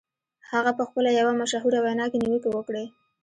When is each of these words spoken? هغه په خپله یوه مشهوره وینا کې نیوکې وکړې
هغه 0.51 0.71
په 0.77 0.83
خپله 0.89 1.09
یوه 1.19 1.33
مشهوره 1.41 1.79
وینا 1.81 2.05
کې 2.11 2.17
نیوکې 2.23 2.49
وکړې 2.51 2.85